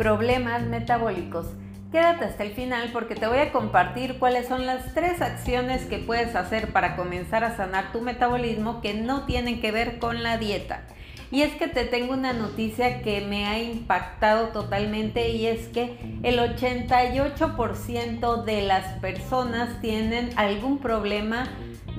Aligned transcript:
problemas 0.00 0.62
metabólicos. 0.62 1.48
Quédate 1.92 2.24
hasta 2.24 2.42
el 2.42 2.52
final 2.52 2.88
porque 2.90 3.14
te 3.14 3.26
voy 3.26 3.36
a 3.36 3.52
compartir 3.52 4.18
cuáles 4.18 4.48
son 4.48 4.64
las 4.64 4.94
tres 4.94 5.20
acciones 5.20 5.84
que 5.84 5.98
puedes 5.98 6.34
hacer 6.34 6.72
para 6.72 6.96
comenzar 6.96 7.44
a 7.44 7.54
sanar 7.54 7.92
tu 7.92 8.00
metabolismo 8.00 8.80
que 8.80 8.94
no 8.94 9.26
tienen 9.26 9.60
que 9.60 9.72
ver 9.72 9.98
con 9.98 10.22
la 10.22 10.38
dieta. 10.38 10.84
Y 11.30 11.42
es 11.42 11.54
que 11.56 11.68
te 11.68 11.84
tengo 11.84 12.14
una 12.14 12.32
noticia 12.32 13.02
que 13.02 13.20
me 13.20 13.44
ha 13.44 13.62
impactado 13.62 14.48
totalmente 14.48 15.32
y 15.32 15.44
es 15.44 15.68
que 15.68 15.98
el 16.22 16.38
88% 16.38 18.44
de 18.44 18.62
las 18.62 18.86
personas 19.00 19.82
tienen 19.82 20.30
algún 20.36 20.78
problema 20.78 21.46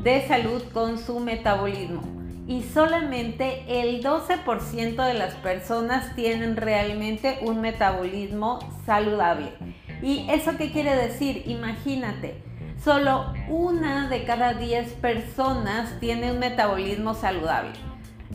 de 0.01 0.27
salud 0.27 0.63
con 0.73 0.97
su 0.97 1.19
metabolismo 1.19 2.20
y 2.51 2.63
solamente 2.63 3.63
el 3.65 4.03
12% 4.03 5.05
de 5.05 5.13
las 5.13 5.35
personas 5.35 6.13
tienen 6.15 6.57
realmente 6.57 7.39
un 7.43 7.61
metabolismo 7.61 8.59
saludable. 8.85 9.53
¿Y 10.01 10.29
eso 10.29 10.57
qué 10.57 10.69
quiere 10.69 10.93
decir? 10.97 11.43
Imagínate, 11.45 12.43
solo 12.83 13.33
una 13.47 14.09
de 14.09 14.25
cada 14.25 14.53
10 14.53 14.95
personas 14.95 15.97
tiene 16.01 16.33
un 16.33 16.39
metabolismo 16.39 17.13
saludable 17.13 17.71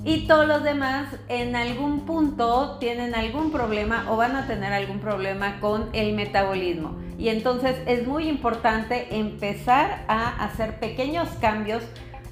y 0.02 0.26
todos 0.26 0.46
los 0.46 0.62
demás 0.62 1.08
en 1.28 1.54
algún 1.54 2.06
punto 2.06 2.78
tienen 2.78 3.14
algún 3.14 3.50
problema 3.50 4.06
o 4.08 4.16
van 4.16 4.34
a 4.36 4.46
tener 4.46 4.72
algún 4.72 5.00
problema 5.00 5.60
con 5.60 5.90
el 5.92 6.14
metabolismo. 6.14 6.96
Y 7.18 7.28
entonces 7.28 7.76
es 7.86 8.06
muy 8.06 8.28
importante 8.28 9.14
empezar 9.16 10.04
a 10.08 10.42
hacer 10.42 10.78
pequeños 10.80 11.28
cambios 11.40 11.82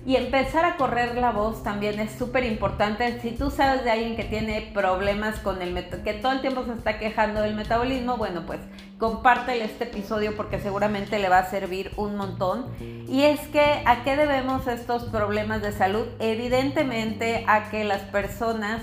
y 0.06 0.16
empezar 0.16 0.66
a 0.66 0.76
correr 0.76 1.16
la 1.16 1.30
voz 1.30 1.62
también 1.62 1.98
es 1.98 2.12
súper 2.12 2.44
importante. 2.44 3.20
Si 3.20 3.30
tú 3.30 3.50
sabes 3.50 3.84
de 3.84 3.90
alguien 3.90 4.16
que 4.16 4.24
tiene 4.24 4.70
problemas 4.74 5.38
con 5.38 5.62
el 5.62 5.74
que 6.04 6.12
todo 6.14 6.32
el 6.32 6.42
tiempo 6.42 6.64
se 6.64 6.74
está 6.74 6.98
quejando 6.98 7.40
del 7.40 7.54
metabolismo, 7.54 8.18
bueno, 8.18 8.44
pues 8.46 8.60
compártele 8.98 9.64
este 9.64 9.84
episodio 9.84 10.36
porque 10.36 10.60
seguramente 10.60 11.18
le 11.18 11.30
va 11.30 11.38
a 11.38 11.50
servir 11.50 11.90
un 11.96 12.16
montón. 12.16 12.66
Y 13.08 13.22
es 13.22 13.40
que 13.48 13.82
a 13.86 14.04
qué 14.04 14.16
debemos 14.16 14.66
estos 14.66 15.04
problemas 15.04 15.62
de 15.62 15.72
salud? 15.72 16.06
Evidentemente 16.18 17.44
a 17.48 17.70
que 17.70 17.84
las 17.84 18.02
personas 18.02 18.82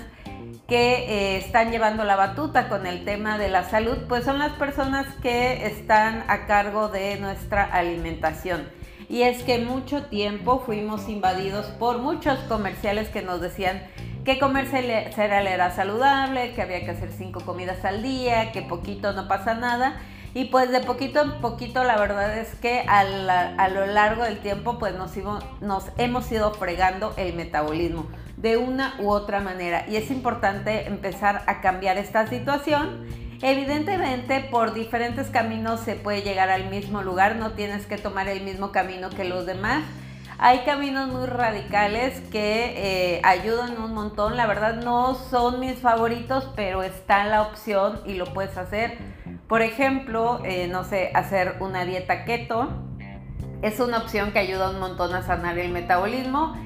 que 0.66 1.04
eh, 1.08 1.36
están 1.36 1.70
llevando 1.70 2.02
la 2.02 2.16
batuta 2.16 2.68
con 2.68 2.86
el 2.86 3.04
tema 3.04 3.38
de 3.38 3.48
la 3.48 3.68
salud, 3.68 3.96
pues 4.08 4.24
son 4.24 4.40
las 4.40 4.52
personas 4.52 5.06
que 5.22 5.66
están 5.66 6.24
a 6.26 6.46
cargo 6.46 6.88
de 6.88 7.20
nuestra 7.20 7.62
alimentación 7.62 8.81
y 9.12 9.24
es 9.24 9.42
que 9.42 9.58
mucho 9.58 10.04
tiempo 10.04 10.62
fuimos 10.64 11.06
invadidos 11.06 11.66
por 11.66 11.98
muchos 11.98 12.38
comerciales 12.48 13.10
que 13.10 13.20
nos 13.20 13.42
decían 13.42 13.82
que 14.24 14.38
comer 14.38 14.66
cereal 14.68 15.46
era 15.46 15.70
saludable, 15.70 16.54
que 16.54 16.62
había 16.62 16.82
que 16.82 16.92
hacer 16.92 17.12
cinco 17.12 17.40
comidas 17.44 17.84
al 17.84 18.02
día, 18.02 18.52
que 18.52 18.62
poquito 18.62 19.12
no 19.12 19.28
pasa 19.28 19.52
nada. 19.52 20.00
Y 20.32 20.46
pues 20.46 20.70
de 20.70 20.80
poquito 20.80 21.20
en 21.20 21.42
poquito 21.42 21.84
la 21.84 21.98
verdad 21.98 22.38
es 22.38 22.54
que 22.54 22.86
a, 22.88 23.68
lo 23.68 23.84
largo 23.84 24.24
del 24.24 24.38
tiempo 24.38 24.78
pues 24.78 24.94
nos, 24.94 25.12
nos 25.60 25.84
hemos 25.98 26.32
ido 26.32 26.54
fregando 26.54 27.12
el 27.18 27.34
metabolismo 27.34 28.06
de 28.38 28.56
una 28.56 28.94
u 28.98 29.10
otra 29.10 29.40
manera. 29.40 29.84
Y 29.90 29.96
es 29.96 30.10
importante 30.10 30.86
empezar 30.86 31.42
a 31.48 31.60
cambiar 31.60 31.98
esta 31.98 32.26
situación 32.28 33.06
Evidentemente, 33.42 34.38
por 34.52 34.72
diferentes 34.72 35.26
caminos 35.28 35.80
se 35.80 35.96
puede 35.96 36.22
llegar 36.22 36.48
al 36.48 36.70
mismo 36.70 37.02
lugar, 37.02 37.34
no 37.34 37.50
tienes 37.50 37.86
que 37.86 37.98
tomar 37.98 38.28
el 38.28 38.42
mismo 38.44 38.70
camino 38.70 39.10
que 39.10 39.24
los 39.24 39.46
demás. 39.46 39.82
Hay 40.38 40.60
caminos 40.60 41.08
muy 41.08 41.26
radicales 41.26 42.20
que 42.30 43.16
eh, 43.16 43.20
ayudan 43.24 43.80
un 43.82 43.94
montón. 43.94 44.36
La 44.36 44.46
verdad 44.46 44.76
no 44.76 45.16
son 45.16 45.58
mis 45.58 45.78
favoritos, 45.78 46.50
pero 46.54 46.84
está 46.84 47.24
la 47.24 47.42
opción 47.42 48.00
y 48.06 48.14
lo 48.14 48.26
puedes 48.32 48.56
hacer. 48.56 48.98
Por 49.48 49.62
ejemplo, 49.62 50.40
eh, 50.44 50.68
no 50.68 50.84
sé, 50.84 51.10
hacer 51.12 51.56
una 51.58 51.84
dieta 51.84 52.24
keto. 52.24 52.68
Es 53.60 53.80
una 53.80 53.98
opción 53.98 54.30
que 54.30 54.38
ayuda 54.38 54.70
un 54.70 54.78
montón 54.78 55.14
a 55.14 55.22
sanar 55.22 55.58
el 55.58 55.72
metabolismo 55.72 56.56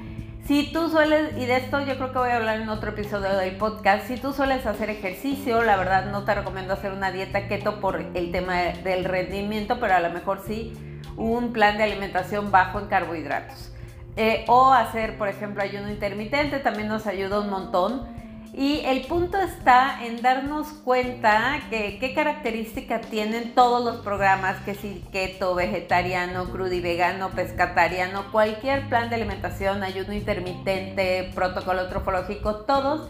si 0.47 0.71
tú 0.71 0.89
sueles, 0.89 1.35
y 1.37 1.45
de 1.45 1.57
esto 1.57 1.81
yo 1.81 1.97
creo 1.97 2.13
que 2.13 2.19
voy 2.19 2.29
a 2.29 2.37
hablar 2.37 2.61
en 2.61 2.69
otro 2.69 2.91
episodio 2.91 3.35
del 3.35 3.57
podcast, 3.57 4.07
si 4.07 4.15
tú 4.15 4.31
sueles 4.31 4.65
hacer 4.65 4.89
ejercicio, 4.89 5.61
la 5.61 5.75
verdad 5.75 6.09
no 6.09 6.23
te 6.23 6.33
recomiendo 6.33 6.73
hacer 6.73 6.93
una 6.93 7.11
dieta 7.11 7.49
keto 7.49 7.81
por 7.81 7.99
el 8.13 8.31
tema 8.31 8.55
del 8.55 9.03
rendimiento, 9.03 9.77
pero 9.81 9.95
a 9.95 9.99
lo 9.99 10.09
mejor 10.09 10.41
sí 10.47 10.73
un 11.17 11.51
plan 11.51 11.77
de 11.77 11.83
alimentación 11.83 12.49
bajo 12.49 12.79
en 12.79 12.87
carbohidratos. 12.87 13.73
Eh, 14.15 14.45
o 14.47 14.71
hacer, 14.71 15.17
por 15.17 15.27
ejemplo, 15.27 15.61
ayuno 15.61 15.91
intermitente 15.91 16.59
también 16.59 16.87
nos 16.87 17.07
ayuda 17.07 17.41
un 17.41 17.49
montón. 17.49 18.07
Y 18.53 18.81
el 18.85 19.01
punto 19.01 19.39
está 19.39 20.03
en 20.05 20.21
darnos 20.21 20.67
cuenta 20.83 21.59
que 21.69 21.99
qué 21.99 22.13
características 22.13 23.01
tienen 23.07 23.53
todos 23.53 23.83
los 23.83 24.03
programas, 24.03 24.57
que 24.61 24.73
si 24.73 25.03
keto, 25.11 25.53
vegetariano, 25.53 26.49
crudi 26.51 26.81
vegano, 26.81 27.29
pescatariano, 27.31 28.31
cualquier 28.31 28.89
plan 28.89 29.09
de 29.09 29.15
alimentación, 29.15 29.83
ayuno 29.83 30.13
intermitente, 30.13 31.31
protocolo 31.35 31.87
trofológico, 31.87 32.55
todos 32.65 33.09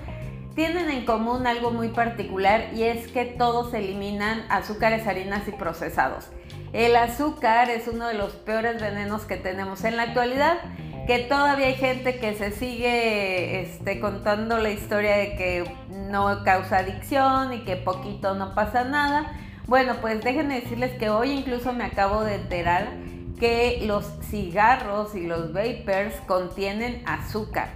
tienen 0.58 0.90
en 0.90 1.06
común 1.06 1.46
algo 1.46 1.70
muy 1.70 1.90
particular 1.90 2.70
y 2.74 2.84
es 2.84 3.08
que 3.08 3.26
todos 3.26 3.76
eliminan 3.76 4.44
azúcares, 4.50 5.06
harinas 5.06 5.48
y 5.48 5.52
procesados. 5.52 6.30
El 6.74 6.96
azúcar 6.96 7.70
es 7.70 7.88
uno 7.88 8.08
de 8.08 8.16
los 8.16 8.34
peores 8.34 8.82
venenos 8.82 9.26
que 9.26 9.38
tenemos 9.38 9.84
en 9.84 9.98
la 9.98 10.04
actualidad 10.04 10.58
que 11.08 11.20
todavía 11.20 11.68
hay 11.68 11.76
gente 11.76 12.20
que 12.20 12.36
se 12.36 12.52
sigue 12.52 13.62
este, 13.62 14.02
contando 14.02 14.58
la 14.58 14.70
historia 14.70 15.16
de 15.16 15.36
que 15.38 15.64
no 15.90 16.44
causa 16.44 16.80
adicción 16.80 17.54
y 17.54 17.60
que 17.64 17.78
poquito 17.78 18.36
no 18.36 18.54
pasa 18.54 18.84
nada. 18.84 19.32
Bueno, 19.68 19.96
pues 20.02 20.22
déjenme 20.22 20.60
decirles 20.60 20.92
que 21.00 21.10
hoy 21.10 21.32
incluso 21.32 21.72
me 21.72 21.86
acabo 21.86 22.24
de 22.26 22.36
enterar 22.36 22.90
que 23.40 23.84
los 23.86 24.06
cigarros 24.30 25.16
y 25.16 25.26
los 25.26 25.54
vapers 25.54 26.16
contienen 26.28 27.02
azúcar. 27.06 27.70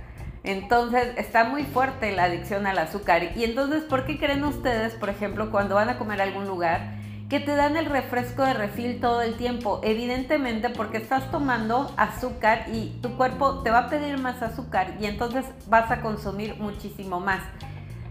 Entonces 0.44 1.14
está 1.18 1.46
muy 1.46 1.64
fuerte 1.64 2.12
la 2.12 2.26
adicción 2.26 2.68
al 2.68 2.80
azúcar. 2.80 3.32
Y 3.38 3.46
entonces, 3.46 3.84
¿por 3.84 4.06
qué 4.06 4.18
creen 4.18 4.44
ustedes, 4.44 4.94
por 4.96 5.10
ejemplo, 5.10 5.52
cuando 5.52 5.76
van 5.76 5.88
a 5.88 5.98
comer 5.98 6.20
a 6.20 6.26
algún 6.26 6.48
lugar, 6.48 6.96
que 7.32 7.40
te 7.40 7.56
dan 7.56 7.78
el 7.78 7.86
refresco 7.86 8.44
de 8.44 8.54
refil 8.54 9.00
todo 9.00 9.22
el 9.22 9.36
tiempo. 9.36 9.80
Evidentemente 9.86 10.70
porque 10.70 10.98
estás 10.98 11.32
tomando 11.32 11.90
azúcar 11.96 12.66
y 12.74 13.00
tu 13.02 13.16
cuerpo 13.16 13.64
te 13.64 13.72
va 13.72 13.86
a 13.86 13.90
pedir 13.90 14.18
más 14.18 14.42
azúcar 14.42 14.96
y 15.00 15.06
entonces 15.06 15.46
vas 15.68 15.90
a 15.92 16.02
consumir 16.02 16.58
muchísimo 16.58 17.22
más. 17.22 17.42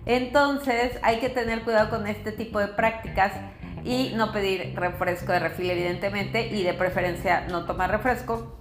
Entonces 0.06 0.98
hay 1.02 1.18
que 1.18 1.28
tener 1.28 1.64
cuidado 1.64 1.90
con 1.90 2.06
este 2.06 2.32
tipo 2.32 2.60
de 2.60 2.68
prácticas 2.68 3.32
y 3.84 4.14
no 4.16 4.32
pedir 4.32 4.72
refresco 4.74 5.32
de 5.32 5.40
refil 5.40 5.68
evidentemente 5.68 6.46
y 6.46 6.62
de 6.62 6.72
preferencia 6.72 7.46
no 7.50 7.66
tomar 7.66 7.90
refresco 7.90 8.58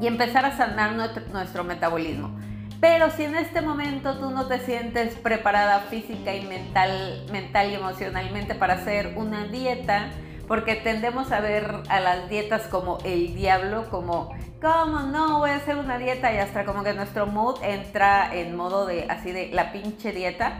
y 0.00 0.06
empezar 0.06 0.46
a 0.46 0.56
sanar 0.56 0.94
nuestro 1.30 1.62
metabolismo. 1.62 2.34
Pero 2.80 3.10
si 3.10 3.24
en 3.24 3.36
este 3.36 3.62
momento 3.62 4.18
tú 4.18 4.30
no 4.30 4.46
te 4.46 4.58
sientes 4.58 5.14
preparada 5.14 5.80
física 5.80 6.34
y 6.34 6.44
mental, 6.46 7.24
mental 7.32 7.70
y 7.70 7.74
emocionalmente 7.74 8.54
para 8.54 8.74
hacer 8.74 9.14
una 9.16 9.44
dieta, 9.44 10.10
porque 10.46 10.74
tendemos 10.74 11.32
a 11.32 11.40
ver 11.40 11.82
a 11.88 12.00
las 12.00 12.28
dietas 12.28 12.66
como 12.68 12.98
el 13.04 13.34
diablo, 13.34 13.88
como, 13.90 14.34
¿cómo 14.60 15.00
no 15.00 15.38
voy 15.38 15.50
a 15.50 15.56
hacer 15.56 15.76
una 15.76 15.98
dieta? 15.98 16.32
Y 16.32 16.38
hasta 16.38 16.64
como 16.64 16.84
que 16.84 16.92
nuestro 16.92 17.26
mood 17.26 17.62
entra 17.62 18.34
en 18.34 18.54
modo 18.56 18.86
de 18.86 19.06
así 19.08 19.32
de 19.32 19.50
la 19.52 19.72
pinche 19.72 20.12
dieta. 20.12 20.58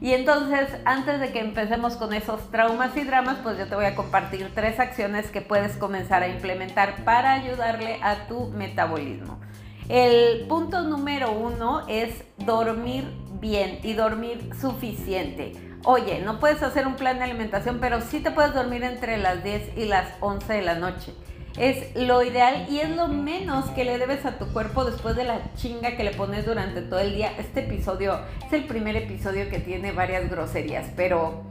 Y 0.00 0.12
entonces, 0.12 0.68
antes 0.84 1.18
de 1.18 1.32
que 1.32 1.40
empecemos 1.40 1.96
con 1.96 2.14
esos 2.14 2.52
traumas 2.52 2.96
y 2.96 3.02
dramas, 3.02 3.38
pues 3.42 3.58
yo 3.58 3.66
te 3.66 3.74
voy 3.74 3.84
a 3.84 3.96
compartir 3.96 4.52
tres 4.54 4.78
acciones 4.78 5.30
que 5.30 5.40
puedes 5.40 5.76
comenzar 5.76 6.22
a 6.22 6.28
implementar 6.28 7.04
para 7.04 7.32
ayudarle 7.32 7.98
a 8.00 8.28
tu 8.28 8.46
metabolismo. 8.50 9.40
El 9.88 10.46
punto 10.48 10.82
número 10.82 11.32
uno 11.32 11.88
es 11.88 12.22
dormir 12.36 13.04
bien 13.40 13.78
y 13.82 13.94
dormir 13.94 14.50
suficiente. 14.60 15.54
Oye, 15.84 16.20
no 16.20 16.40
puedes 16.40 16.62
hacer 16.62 16.86
un 16.86 16.96
plan 16.96 17.16
de 17.16 17.24
alimentación, 17.24 17.78
pero 17.80 18.02
sí 18.02 18.20
te 18.20 18.30
puedes 18.30 18.52
dormir 18.52 18.82
entre 18.82 19.16
las 19.16 19.42
10 19.42 19.78
y 19.78 19.86
las 19.86 20.06
11 20.20 20.52
de 20.52 20.62
la 20.62 20.74
noche. 20.74 21.14
Es 21.56 21.96
lo 21.96 22.22
ideal 22.22 22.66
y 22.68 22.80
es 22.80 22.90
lo 22.90 23.08
menos 23.08 23.64
que 23.70 23.84
le 23.84 23.96
debes 23.96 24.26
a 24.26 24.36
tu 24.36 24.52
cuerpo 24.52 24.84
después 24.84 25.16
de 25.16 25.24
la 25.24 25.54
chinga 25.54 25.96
que 25.96 26.04
le 26.04 26.10
pones 26.10 26.44
durante 26.44 26.82
todo 26.82 27.00
el 27.00 27.14
día. 27.14 27.32
Este 27.38 27.60
episodio 27.60 28.20
es 28.46 28.52
el 28.52 28.64
primer 28.64 28.94
episodio 28.94 29.48
que 29.48 29.58
tiene 29.58 29.92
varias 29.92 30.28
groserías, 30.28 30.86
pero 30.96 31.44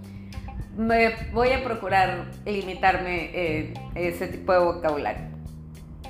me 0.77 1.15
voy 1.33 1.53
a 1.53 1.63
procurar 1.63 2.25
limitarme 2.45 3.31
eh, 3.33 3.73
ese 3.95 4.27
tipo 4.27 4.53
de 4.53 4.59
vocabulario. 4.59 5.36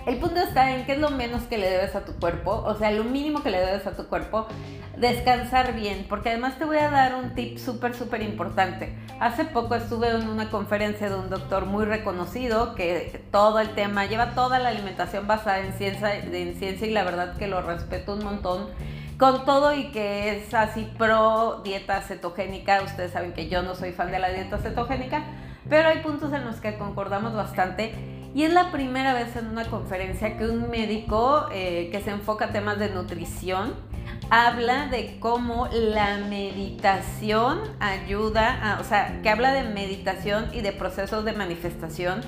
El 0.08 0.20
punto 0.20 0.40
está 0.40 0.72
en 0.72 0.86
qué 0.86 0.94
es 0.94 1.00
lo 1.00 1.10
menos 1.10 1.44
que 1.44 1.58
le 1.58 1.70
debes 1.70 1.94
a 1.94 2.06
tu 2.06 2.14
cuerpo, 2.14 2.64
o 2.66 2.76
sea, 2.76 2.92
lo 2.92 3.04
mínimo 3.04 3.44
que 3.44 3.52
le 3.52 3.60
debes 3.60 3.86
a 3.88 3.92
tu 3.92 4.08
cuerpo, 4.08 4.48
descansar 4.96 5.74
bien, 5.74 6.06
porque 6.08 6.30
además 6.30 6.58
te 6.58 6.64
voy 6.64 6.78
a 6.78 6.90
dar 6.90 7.16
un 7.16 7.36
tip 7.36 7.58
súper, 7.58 7.94
súper 7.94 8.22
importante. 8.22 8.98
Hace 9.20 9.44
poco 9.44 9.76
estuve 9.76 10.10
en 10.10 10.30
una 10.30 10.50
conferencia 10.50 11.10
de 11.10 11.16
un 11.16 11.30
doctor 11.30 11.66
muy 11.66 11.84
reconocido 11.84 12.74
que 12.74 13.22
todo 13.32 13.60
el 13.60 13.76
tema, 13.76 14.06
lleva 14.06 14.34
toda 14.34 14.60
la 14.60 14.70
alimentación 14.70 15.28
basada 15.28 15.60
en 15.60 15.74
ciencia, 15.74 16.16
en 16.16 16.56
ciencia 16.56 16.88
y 16.88 16.92
la 16.92 17.04
verdad 17.04 17.36
que 17.36 17.48
lo 17.48 17.62
respeto 17.62 18.14
un 18.14 18.24
montón 18.24 18.70
con 19.18 19.46
todo 19.46 19.74
y 19.74 19.92
que 19.92 20.38
es 20.38 20.54
así 20.54 20.90
pro 20.98 21.62
dieta 21.66 22.02
cetogénica, 22.02 22.82
ustedes 22.82 23.12
saben 23.12 23.34
que 23.34 23.50
yo 23.50 23.62
no 23.62 23.76
soy 23.76 23.92
fan 23.92 24.12
de 24.12 24.20
la 24.20 24.30
dieta 24.30 24.58
cetogénica, 24.58 25.24
pero 25.68 25.90
hay 25.90 26.00
puntos 26.00 26.32
en 26.32 26.46
los 26.46 26.58
que 26.58 26.78
concordamos 26.78 27.34
bastante. 27.34 28.17
Y 28.38 28.44
es 28.44 28.54
la 28.54 28.72
primera 28.72 29.16
vez 29.16 29.36
en 29.36 29.48
una 29.48 29.66
conferencia 29.66 30.38
que 30.38 30.46
un 30.46 30.70
médico 30.70 31.48
eh, 31.52 31.90
que 31.92 32.02
se 32.02 32.12
enfoca 32.12 32.46
a 32.46 32.50
temas 32.50 32.78
de 32.78 32.92
nutrición 32.92 33.74
habla 34.30 34.86
de 34.90 35.18
cómo 35.20 35.68
la 35.72 36.20
meditación 36.20 37.62
ayuda, 37.80 38.78
o 38.80 38.84
sea, 38.84 39.24
que 39.24 39.30
habla 39.32 39.54
de 39.54 39.64
meditación 39.64 40.50
y 40.54 40.62
de 40.62 40.72
procesos 40.72 41.26
de 41.26 41.34
manifestación 41.34 42.22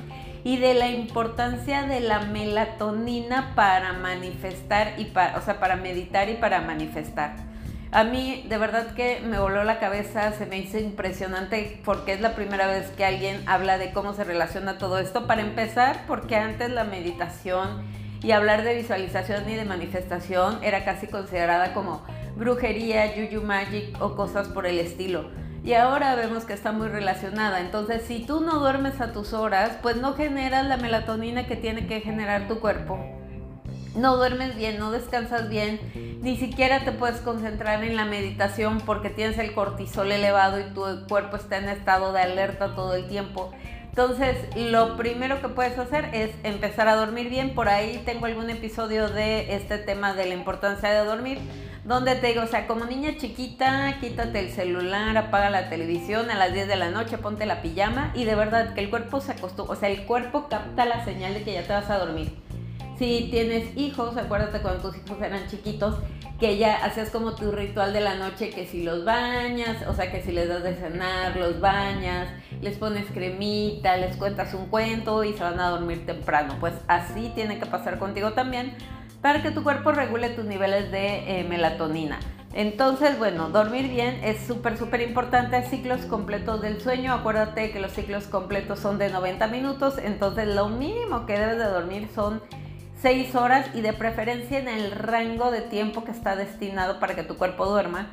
y 0.43 0.57
de 0.57 0.73
la 0.73 0.87
importancia 0.89 1.83
de 1.83 1.99
la 1.99 2.21
melatonina 2.21 3.53
para 3.53 3.93
manifestar 3.93 4.95
y 4.97 5.05
para, 5.05 5.37
o 5.37 5.41
sea, 5.41 5.59
para 5.59 5.75
meditar 5.75 6.27
y 6.27 6.37
para 6.37 6.59
manifestar. 6.61 7.48
A 7.91 8.03
mí 8.03 8.45
de 8.47 8.59
verdad 8.59 8.93
que 8.93 9.19
me 9.19 9.39
voló 9.39 9.63
la 9.63 9.79
cabeza, 9.79 10.31
se 10.33 10.45
me 10.45 10.59
hizo 10.59 10.77
impresionante 10.77 11.81
porque 11.83 12.13
es 12.13 12.21
la 12.21 12.35
primera 12.35 12.67
vez 12.67 12.91
que 12.91 13.03
alguien 13.03 13.41
habla 13.47 13.79
de 13.79 13.91
cómo 13.93 14.13
se 14.13 14.23
relaciona 14.23 14.77
todo 14.77 14.99
esto. 14.99 15.25
Para 15.25 15.41
empezar, 15.41 16.03
porque 16.05 16.35
antes 16.35 16.69
la 16.69 16.83
meditación 16.83 17.81
y 18.21 18.31
hablar 18.31 18.63
de 18.63 18.75
visualización 18.75 19.49
y 19.49 19.55
de 19.55 19.65
manifestación 19.65 20.63
era 20.63 20.85
casi 20.85 21.07
considerada 21.07 21.73
como 21.73 22.03
brujería, 22.35 23.15
yuyu 23.15 23.41
magic 23.41 23.99
o 23.99 24.15
cosas 24.15 24.49
por 24.49 24.67
el 24.67 24.77
estilo. 24.77 25.31
Y 25.63 25.73
ahora 25.73 26.13
vemos 26.13 26.45
que 26.45 26.53
está 26.53 26.71
muy 26.71 26.89
relacionada. 26.89 27.59
Entonces, 27.59 28.03
si 28.03 28.19
tú 28.19 28.39
no 28.39 28.59
duermes 28.59 29.01
a 29.01 29.13
tus 29.13 29.33
horas, 29.33 29.77
pues 29.81 29.95
no 29.95 30.13
generas 30.13 30.67
la 30.67 30.77
melatonina 30.77 31.47
que 31.47 31.55
tiene 31.55 31.87
que 31.87 32.01
generar 32.01 32.47
tu 32.47 32.59
cuerpo. 32.59 33.18
No 33.95 34.17
duermes 34.17 34.55
bien, 34.55 34.77
no 34.79 34.91
descansas 34.91 35.49
bien, 35.49 35.79
ni 36.21 36.37
siquiera 36.37 36.85
te 36.85 36.91
puedes 36.91 37.21
concentrar 37.21 37.83
en 37.83 37.95
la 37.95 38.05
meditación 38.05 38.81
porque 38.85 39.09
tienes 39.09 39.37
el 39.39 39.53
cortisol 39.53 40.11
elevado 40.11 40.59
y 40.59 40.63
tu 40.73 40.83
cuerpo 41.07 41.37
está 41.37 41.57
en 41.57 41.69
estado 41.69 42.13
de 42.13 42.21
alerta 42.21 42.75
todo 42.75 42.95
el 42.95 43.07
tiempo. 43.07 43.51
Entonces, 43.89 44.37
lo 44.55 44.95
primero 44.95 45.41
que 45.41 45.49
puedes 45.49 45.77
hacer 45.77 46.09
es 46.13 46.31
empezar 46.43 46.87
a 46.87 46.95
dormir 46.95 47.29
bien. 47.29 47.53
Por 47.53 47.67
ahí 47.67 48.01
tengo 48.05 48.27
algún 48.27 48.49
episodio 48.49 49.09
de 49.09 49.55
este 49.55 49.77
tema 49.77 50.13
de 50.13 50.25
la 50.25 50.35
importancia 50.35 50.89
de 50.89 51.03
dormir, 51.03 51.39
donde 51.83 52.15
te 52.15 52.27
digo, 52.27 52.43
o 52.43 52.47
sea, 52.47 52.67
como 52.67 52.85
niña 52.85 53.17
chiquita, 53.17 53.97
quítate 53.99 54.39
el 54.39 54.51
celular, 54.51 55.17
apaga 55.17 55.49
la 55.49 55.69
televisión 55.69 56.29
a 56.29 56.35
las 56.35 56.53
10 56.53 56.67
de 56.67 56.75
la 56.75 56.91
noche, 56.91 57.17
ponte 57.17 57.45
la 57.45 57.61
pijama 57.61 58.11
y 58.15 58.25
de 58.25 58.35
verdad 58.35 58.73
que 58.73 58.81
el 58.81 58.89
cuerpo 58.89 59.19
se 59.19 59.31
acostumbra, 59.33 59.73
o 59.73 59.75
sea, 59.75 59.89
el 59.89 60.05
cuerpo 60.05 60.47
capta 60.47 60.85
la 60.85 61.03
señal 61.03 61.33
de 61.33 61.43
que 61.43 61.53
ya 61.53 61.63
te 61.63 61.73
vas 61.73 61.89
a 61.89 61.97
dormir. 61.97 62.31
Si 62.99 63.29
tienes 63.31 63.77
hijos, 63.77 64.17
acuérdate 64.17 64.59
cuando 64.59 64.89
tus 64.89 64.97
hijos 64.97 65.21
eran 65.21 65.47
chiquitos, 65.47 65.95
que 66.37 66.57
ya 66.57 66.83
hacías 66.83 67.09
como 67.11 67.33
tu 67.33 67.49
ritual 67.49 67.93
de 67.93 68.01
la 68.01 68.15
noche, 68.15 68.49
que 68.49 68.67
si 68.67 68.83
los 68.83 69.05
bañas, 69.05 69.87
o 69.87 69.93
sea, 69.93 70.11
que 70.11 70.21
si 70.21 70.33
les 70.33 70.49
das 70.49 70.63
de 70.63 70.75
cenar, 70.75 71.37
los 71.37 71.61
bañas, 71.61 72.27
les 72.61 72.77
pones 72.77 73.05
cremita, 73.09 73.95
les 73.95 74.17
cuentas 74.17 74.53
un 74.53 74.65
cuento 74.65 75.23
y 75.23 75.31
se 75.31 75.41
van 75.41 75.61
a 75.61 75.69
dormir 75.69 76.05
temprano. 76.05 76.57
Pues 76.59 76.73
así 76.89 77.31
tiene 77.33 77.57
que 77.57 77.65
pasar 77.65 77.99
contigo 77.99 78.33
también 78.33 78.75
para 79.21 79.41
que 79.41 79.51
tu 79.51 79.63
cuerpo 79.63 79.93
regule 79.93 80.31
tus 80.31 80.43
niveles 80.43 80.91
de 80.91 81.39
eh, 81.39 81.45
melatonina. 81.45 82.19
Entonces, 82.51 83.17
bueno, 83.17 83.49
dormir 83.49 83.87
bien 83.87 84.19
es 84.25 84.45
súper, 84.45 84.77
súper 84.77 84.99
importante. 85.01 85.63
Ciclos 85.63 86.01
completos 86.01 86.61
del 86.61 86.81
sueño. 86.81 87.13
Acuérdate 87.13 87.71
que 87.71 87.79
los 87.79 87.93
ciclos 87.93 88.25
completos 88.25 88.79
son 88.79 88.97
de 88.97 89.09
90 89.09 89.47
minutos. 89.47 89.97
Entonces, 89.99 90.53
lo 90.53 90.67
mínimo 90.67 91.25
que 91.25 91.39
debes 91.39 91.59
de 91.59 91.65
dormir 91.65 92.09
son 92.13 92.41
6 93.01 93.35
horas 93.35 93.67
y 93.73 93.81
de 93.81 93.93
preferencia 93.93 94.59
en 94.59 94.67
el 94.67 94.91
rango 94.91 95.51
de 95.51 95.61
tiempo 95.61 96.03
que 96.03 96.11
está 96.11 96.35
destinado 96.35 96.99
para 96.99 97.15
que 97.15 97.23
tu 97.23 97.37
cuerpo 97.37 97.65
duerma, 97.65 98.07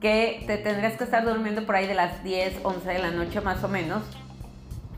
que 0.00 0.42
te 0.46 0.56
tendrías 0.56 0.94
que 0.94 1.04
estar 1.04 1.24
durmiendo 1.24 1.64
por 1.66 1.76
ahí 1.76 1.86
de 1.86 1.94
las 1.94 2.24
10, 2.24 2.60
11 2.62 2.88
de 2.88 2.98
la 2.98 3.10
noche 3.10 3.40
más 3.40 3.62
o 3.62 3.68
menos, 3.68 4.02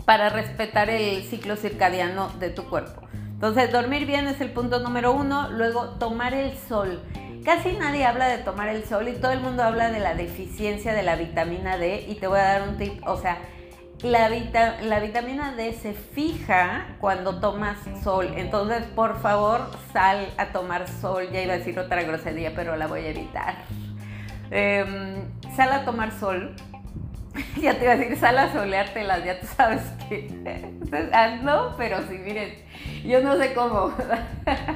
para 0.04 0.28
respetar 0.28 0.88
el 0.88 1.22
ciclo 1.24 1.56
circadiano 1.56 2.28
de 2.38 2.50
tu 2.50 2.64
cuerpo. 2.68 3.02
Entonces, 3.34 3.72
dormir 3.72 4.06
bien 4.06 4.26
es 4.26 4.40
el 4.40 4.50
punto 4.50 4.78
número 4.78 5.12
uno. 5.12 5.50
Luego, 5.50 5.96
tomar 5.98 6.32
el 6.32 6.56
sol. 6.56 7.02
Casi 7.44 7.72
nadie 7.72 8.06
habla 8.06 8.26
de 8.26 8.38
tomar 8.38 8.68
el 8.68 8.84
sol 8.84 9.08
y 9.08 9.12
todo 9.12 9.32
el 9.32 9.40
mundo 9.40 9.62
habla 9.62 9.90
de 9.90 10.00
la 10.00 10.14
deficiencia 10.14 10.94
de 10.94 11.02
la 11.02 11.16
vitamina 11.16 11.76
D. 11.76 12.06
Y 12.08 12.14
te 12.14 12.26
voy 12.26 12.38
a 12.38 12.44
dar 12.44 12.68
un 12.68 12.78
tip, 12.78 13.06
o 13.06 13.20
sea, 13.20 13.38
la, 14.02 14.28
la 14.28 15.00
vitamina 15.00 15.54
D 15.54 15.72
se 15.72 15.94
fija 15.94 16.96
cuando 17.00 17.40
tomas 17.40 17.78
sol. 18.02 18.32
Entonces, 18.36 18.84
por 18.94 19.20
favor, 19.20 19.70
sal 19.92 20.28
a 20.36 20.46
tomar 20.46 20.88
sol. 20.88 21.28
Ya 21.32 21.42
iba 21.42 21.54
a 21.54 21.58
decir 21.58 21.78
otra 21.78 22.02
grosería, 22.02 22.54
pero 22.54 22.76
la 22.76 22.86
voy 22.86 23.00
a 23.00 23.08
evitar. 23.08 23.54
Em, 24.50 25.24
sal 25.56 25.72
a 25.72 25.84
tomar 25.84 26.12
sol. 26.12 26.54
ya 27.60 27.74
te 27.74 27.84
iba 27.84 27.92
a 27.92 27.96
decir, 27.96 28.16
sal 28.18 28.38
a 28.38 28.52
soleártelas, 28.52 29.24
ya 29.24 29.40
tú 29.40 29.46
sabes 29.56 29.82
que. 30.08 30.28
no, 31.42 31.74
pero 31.76 31.98
sí, 32.08 32.18
miren, 32.18 32.54
yo 33.04 33.20
no 33.20 33.36
sé 33.36 33.54
cómo. 33.54 33.92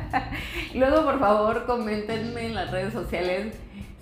Luego, 0.75 1.05
por 1.05 1.21
favor, 1.21 1.67
coméntenme 1.67 2.47
en 2.47 2.55
las 2.55 2.71
redes 2.71 2.93
sociales 2.93 3.55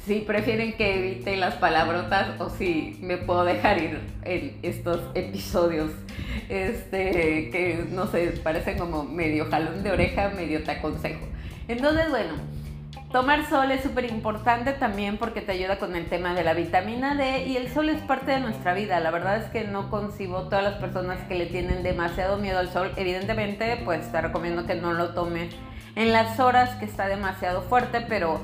si 0.07 0.21
prefieren 0.21 0.75
que 0.75 0.99
evite 0.99 1.37
las 1.37 1.57
palabrotas 1.57 2.41
o 2.41 2.49
si 2.49 2.97
me 3.03 3.17
puedo 3.17 3.45
dejar 3.45 3.79
ir 3.79 4.01
en 4.23 4.57
estos 4.63 5.01
episodios 5.15 5.91
este 6.49 7.51
que 7.51 7.87
no 7.91 8.07
sé, 8.07 8.29
parecen 8.43 8.79
como 8.79 9.03
medio 9.03 9.47
jalón 9.51 9.83
de 9.83 9.91
oreja, 9.91 10.29
medio 10.29 10.63
te 10.63 10.71
aconsejo. 10.71 11.27
Entonces, 11.67 12.09
bueno, 12.09 12.35
tomar 13.11 13.49
sol 13.49 13.73
es 13.73 13.83
súper 13.83 14.05
importante 14.05 14.73
también 14.75 15.17
porque 15.17 15.41
te 15.41 15.51
ayuda 15.51 15.81
con 15.81 15.97
el 15.97 16.07
tema 16.07 16.35
de 16.35 16.45
la 16.45 16.55
vitamina 16.55 17.17
D 17.17 17.47
y 17.47 17.57
el 17.57 17.69
sol 17.69 17.89
es 17.89 18.01
parte 18.03 18.31
de 18.31 18.41
nuestra 18.41 18.75
vida. 18.75 19.01
La 19.01 19.11
verdad 19.11 19.39
es 19.39 19.51
que 19.51 19.65
no 19.65 19.91
concibo 19.91 20.43
todas 20.43 20.63
las 20.63 20.75
personas 20.75 21.19
que 21.27 21.35
le 21.35 21.47
tienen 21.47 21.83
demasiado 21.83 22.39
miedo 22.39 22.61
al 22.61 22.73
sol. 22.73 22.93
Evidentemente, 22.97 23.81
pues 23.85 24.13
te 24.13 24.21
recomiendo 24.21 24.67
que 24.67 24.77
no 24.77 24.93
lo 24.93 25.15
tomes 25.15 25.53
en 25.97 26.13
las 26.13 26.39
horas 26.39 26.77
que 26.77 26.85
está 26.85 27.09
demasiado 27.09 27.63
fuerte, 27.63 28.03
pero 28.09 28.41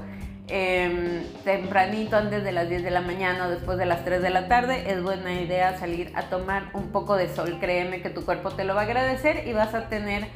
Em, 0.55 1.23
tempranito 1.45 2.15
antes 2.15 2.45
de 2.45 2.53
las 2.53 2.69
10 2.69 2.83
de 2.83 2.91
la 2.91 3.01
mañana 3.01 3.47
o 3.47 3.49
después 3.49 3.79
de 3.79 3.87
las 3.87 4.05
3 4.05 4.21
de 4.21 4.29
la 4.29 4.49
tarde, 4.49 4.93
es 4.93 5.03
buena 5.03 5.33
idea 5.33 5.79
salir 5.79 6.13
a 6.15 6.25
tomar 6.25 6.65
un 6.75 6.93
poco 6.93 7.17
de 7.17 7.35
sol. 7.35 7.57
Créeme 7.59 8.03
que 8.03 8.11
tu 8.11 8.23
cuerpo 8.23 8.51
te 8.51 8.65
lo 8.65 8.75
va 8.75 8.83
a 8.83 8.85
agradecer 8.85 9.49
y 9.49 9.55
vas 9.55 9.73
a 9.73 9.89
tener 9.89 10.29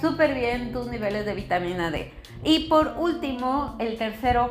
súper 0.00 0.34
bien 0.34 0.72
tus 0.72 0.88
niveles 0.88 1.24
de 1.24 1.34
vitamina 1.34 1.92
D. 1.92 2.12
Y 2.42 2.68
por 2.68 2.96
último, 2.98 3.76
el 3.78 3.96
tercero, 3.96 4.50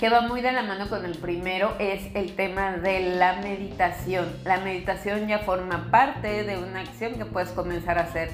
que 0.00 0.08
va 0.08 0.22
muy 0.22 0.40
de 0.40 0.50
la 0.50 0.64
mano 0.64 0.88
con 0.88 1.04
el 1.04 1.16
primero, 1.16 1.76
es 1.78 2.02
el 2.16 2.34
tema 2.34 2.72
de 2.72 3.14
la 3.14 3.34
meditación. 3.34 4.26
La 4.42 4.58
meditación 4.58 5.28
ya 5.28 5.38
forma 5.38 5.92
parte 5.92 6.42
de 6.42 6.58
una 6.58 6.80
acción 6.80 7.14
que 7.14 7.24
puedes 7.24 7.50
comenzar 7.50 7.98
a 7.98 8.00
hacer 8.00 8.30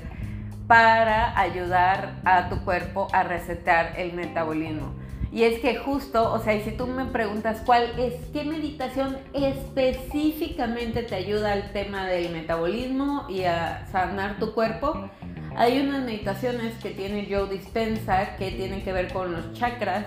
para 0.66 1.38
ayudar 1.38 2.14
a 2.24 2.48
tu 2.48 2.64
cuerpo 2.64 3.08
a 3.12 3.22
resetar 3.22 3.92
el 3.98 4.14
metabolismo. 4.14 4.97
Y 5.30 5.42
es 5.42 5.60
que 5.60 5.76
justo, 5.76 6.32
o 6.32 6.38
sea, 6.38 6.58
si 6.64 6.70
tú 6.70 6.86
me 6.86 7.04
preguntas 7.04 7.62
cuál 7.66 7.98
es, 7.98 8.14
qué 8.32 8.44
meditación 8.44 9.18
específicamente 9.34 11.02
te 11.02 11.14
ayuda 11.14 11.52
al 11.52 11.72
tema 11.72 12.06
del 12.06 12.32
metabolismo 12.32 13.26
y 13.28 13.44
a 13.44 13.86
sanar 13.92 14.38
tu 14.38 14.54
cuerpo, 14.54 15.10
hay 15.54 15.80
unas 15.80 16.04
meditaciones 16.04 16.74
que 16.82 16.90
tiene 16.90 17.26
Joe 17.28 17.48
Dispensa 17.48 18.36
que 18.36 18.52
tienen 18.52 18.82
que 18.82 18.92
ver 18.92 19.12
con 19.12 19.32
los 19.32 19.52
chakras, 19.52 20.06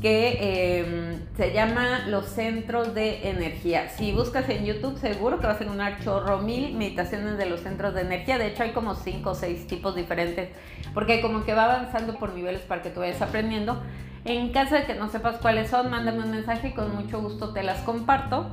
que 0.00 0.80
em, 0.80 1.36
se 1.36 1.52
llama 1.52 2.06
los 2.06 2.26
centros 2.26 2.94
de 2.94 3.30
energía. 3.30 3.88
Si 3.88 4.12
buscas 4.12 4.48
en 4.50 4.66
YouTube, 4.66 4.98
seguro 4.98 5.40
que 5.40 5.46
vas 5.46 5.60
a 5.60 5.64
encontrar 5.64 6.04
chorro 6.04 6.38
mil 6.42 6.74
meditaciones 6.74 7.38
de 7.38 7.46
los 7.46 7.60
centros 7.60 7.94
de 7.94 8.02
energía. 8.02 8.36
De 8.36 8.48
hecho, 8.48 8.62
hay 8.62 8.72
como 8.72 8.94
cinco 8.94 9.30
o 9.30 9.34
seis 9.34 9.66
tipos 9.66 9.96
diferentes, 9.96 10.50
porque 10.92 11.22
como 11.22 11.44
que 11.44 11.54
va 11.54 11.64
avanzando 11.64 12.18
por 12.18 12.34
niveles 12.34 12.60
para 12.60 12.82
que 12.82 12.90
tú 12.90 13.00
vayas 13.00 13.22
aprendiendo. 13.22 13.82
En 14.26 14.50
caso 14.50 14.74
de 14.74 14.84
que 14.84 14.94
no 14.96 15.08
sepas 15.08 15.36
cuáles 15.36 15.70
son, 15.70 15.88
mándame 15.88 16.24
un 16.24 16.32
mensaje 16.32 16.68
y 16.68 16.74
con 16.74 16.92
mucho 16.96 17.20
gusto 17.20 17.52
te 17.52 17.62
las 17.62 17.82
comparto 17.82 18.50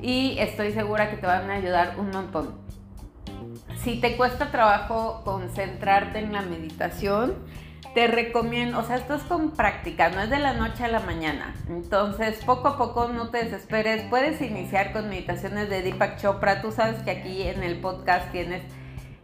y 0.00 0.38
estoy 0.38 0.70
segura 0.70 1.10
que 1.10 1.16
te 1.16 1.26
van 1.26 1.50
a 1.50 1.54
ayudar 1.54 1.96
un 1.98 2.10
montón. 2.10 2.54
Si 3.78 4.00
te 4.00 4.16
cuesta 4.16 4.52
trabajo 4.52 5.22
concentrarte 5.24 6.20
en 6.20 6.32
la 6.32 6.42
meditación, 6.42 7.34
te 7.92 8.06
recomiendo, 8.06 8.78
o 8.78 8.84
sea, 8.84 8.96
esto 8.96 9.16
es 9.16 9.24
con 9.24 9.50
práctica, 9.50 10.10
no 10.10 10.20
es 10.20 10.30
de 10.30 10.38
la 10.38 10.52
noche 10.52 10.84
a 10.84 10.88
la 10.88 11.00
mañana. 11.00 11.56
Entonces, 11.68 12.44
poco 12.44 12.68
a 12.68 12.78
poco 12.78 13.08
no 13.08 13.30
te 13.30 13.38
desesperes. 13.38 14.04
Puedes 14.08 14.40
iniciar 14.40 14.92
con 14.92 15.08
meditaciones 15.08 15.68
de 15.68 15.82
Deepak 15.82 16.20
Chopra. 16.20 16.62
Tú 16.62 16.70
sabes 16.70 17.02
que 17.02 17.10
aquí 17.10 17.42
en 17.42 17.64
el 17.64 17.80
podcast 17.80 18.30
tienes 18.30 18.62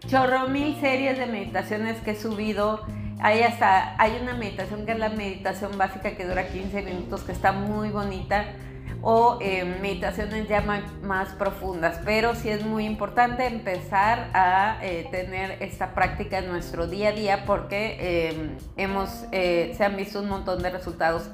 chorro 0.08 0.48
mil 0.48 0.80
series 0.80 1.16
de 1.16 1.26
meditaciones 1.26 2.00
que 2.00 2.12
he 2.12 2.16
subido 2.16 2.84
hay 3.22 3.42
hasta, 3.42 3.94
hay 4.02 4.18
una 4.20 4.34
meditación 4.34 4.84
que 4.84 4.92
es 4.92 4.98
la 4.98 5.08
meditación 5.08 5.78
básica 5.78 6.16
que 6.16 6.26
dura 6.26 6.48
15 6.48 6.82
minutos, 6.82 7.22
que 7.22 7.30
está 7.30 7.52
muy 7.52 7.90
bonita, 7.90 8.46
o 9.00 9.38
eh, 9.40 9.64
meditaciones 9.80 10.48
ya 10.48 10.60
más, 11.02 11.28
profundas, 11.34 12.00
pero 12.04 12.34
sí 12.34 12.48
es 12.48 12.64
muy 12.64 12.84
importante 12.84 13.46
empezar 13.46 14.30
a 14.32 14.78
eh, 14.82 15.08
tener 15.10 15.62
esta 15.62 15.94
práctica 15.94 16.38
en 16.38 16.48
nuestro 16.48 16.86
día 16.86 17.08
a 17.08 17.12
día 17.12 17.44
porque 17.44 17.96
eh, 18.00 18.50
hemos, 18.76 19.08
se 19.30 19.84
han 19.84 19.96
visto 19.96 20.20
un 20.20 20.28
montón 20.28 20.62
de 20.62 20.70
resultados 20.70 21.30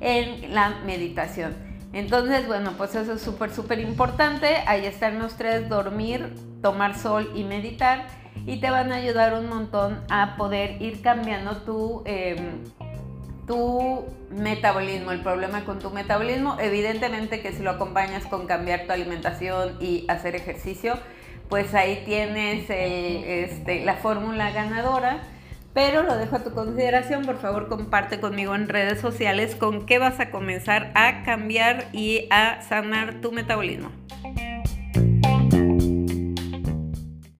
en 0.00 0.54
la 0.54 0.80
meditación. 0.86 1.54
Entonces, 1.92 2.46
bueno, 2.46 2.72
pues 2.76 2.94
eso 2.94 3.14
es 3.14 3.22
súper, 3.22 3.50
súper 3.50 3.80
importante. 3.80 4.56
Ahí 4.66 4.84
están 4.84 5.18
los 5.18 5.36
tres, 5.36 5.68
dormir, 5.68 6.34
tomar 6.62 6.94
sol 6.94 7.30
y 7.34 7.44
meditar. 7.44 8.06
Y 8.46 8.60
te 8.60 8.70
van 8.70 8.92
a 8.92 8.96
ayudar 8.96 9.34
un 9.34 9.48
montón 9.48 10.00
a 10.10 10.36
poder 10.36 10.80
ir 10.80 11.02
cambiando 11.02 11.56
tu, 11.58 12.02
em, 12.06 12.64
tu 13.46 14.04
metabolismo. 14.30 15.12
El 15.12 15.20
problema 15.20 15.64
con 15.64 15.78
tu 15.78 15.90
metabolismo, 15.90 16.56
evidentemente 16.60 17.40
que 17.40 17.52
si 17.52 17.62
lo 17.62 17.72
acompañas 17.72 18.24
con 18.26 18.46
cambiar 18.46 18.86
tu 18.86 18.92
alimentación 18.92 19.76
y 19.80 20.04
hacer 20.08 20.36
ejercicio, 20.36 20.98
pues 21.48 21.74
ahí 21.74 22.02
tienes 22.04 22.66
este, 22.68 23.84
la 23.84 23.94
fórmula 23.94 24.50
ganadora 24.50 25.20
pero 25.78 26.02
lo 26.02 26.16
dejo 26.16 26.34
a 26.34 26.42
tu 26.42 26.52
consideración. 26.52 27.24
Por 27.24 27.38
favor, 27.38 27.68
comparte 27.68 28.18
conmigo 28.18 28.54
en 28.56 28.68
redes 28.68 29.00
sociales 29.00 29.54
con 29.54 29.86
qué 29.86 29.98
vas 30.00 30.18
a 30.18 30.30
comenzar 30.32 30.90
a 30.96 31.22
cambiar 31.22 31.86
y 31.92 32.26
a 32.30 32.62
sanar 32.62 33.20
tu 33.20 33.30
metabolismo. 33.30 33.92